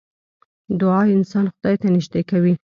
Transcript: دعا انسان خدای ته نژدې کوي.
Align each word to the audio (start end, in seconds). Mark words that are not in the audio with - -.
دعا 0.79 1.01
انسان 1.15 1.45
خدای 1.53 1.75
ته 1.81 1.87
نژدې 1.95 2.21
کوي. 2.29 2.53